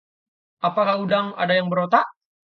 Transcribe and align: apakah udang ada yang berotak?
apakah 0.67 0.95
udang 1.05 1.27
ada 1.43 1.53
yang 1.59 1.67
berotak? 1.71 2.05